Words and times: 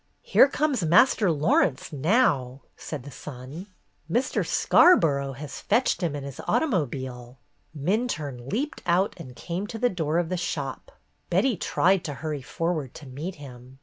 "Here 0.23 0.47
comes 0.49 0.81
Master 0.83 1.29
Laurence 1.31 1.93
now,'^ 1.93 2.61
said 2.75 3.03
the 3.03 3.11
son. 3.11 3.67
"Mr. 4.11 4.43
Scarborough 4.43 5.33
has 5.33 5.59
fetched 5.61 6.01
him 6.01 6.15
in 6.15 6.23
his 6.23 6.41
automobile." 6.47 7.37
Minturne 7.77 8.49
leaped 8.51 8.81
out 8.87 9.13
and 9.17 9.35
came 9.35 9.67
to 9.67 9.77
the 9.77 9.89
door 9.89 10.17
of 10.17 10.29
the 10.29 10.37
shop. 10.37 10.91
Betty 11.29 11.55
tried 11.55 12.03
to 12.05 12.15
hurry 12.15 12.41
forward 12.41 12.95
to 12.95 13.05
meet 13.05 13.35
him. 13.35 13.77